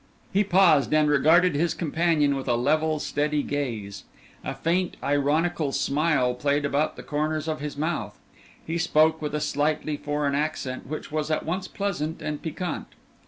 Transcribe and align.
He 0.33 0.43
paused, 0.43 0.91
and 0.95 1.07
regarded 1.11 1.53
his 1.53 1.75
companion 1.75 2.35
with 2.35 2.47
a 2.47 2.55
level, 2.55 2.97
steady 2.97 3.43
gaze. 3.43 4.03
A 4.43 4.55
faint, 4.55 4.97
ironical 5.03 5.71
smile 5.71 6.33
played 6.33 6.65
about 6.65 6.95
the 6.95 7.03
corners 7.03 7.47
of 7.47 7.59
his 7.59 7.77
mouth; 7.77 8.17
he 8.65 8.79
spoke 8.79 9.21
with 9.21 9.35
a 9.35 9.39
slightly 9.39 9.97
foreign 9.97 10.33
accent, 10.33 10.87
which 10.87 11.11
was 11.11 11.29
at 11.29 11.45
once 11.45 11.67
pleasant 11.67 12.19
and 12.19 12.41
piquant. 12.41 12.87